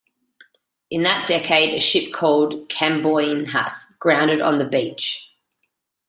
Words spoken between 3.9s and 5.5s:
grounded on the beach.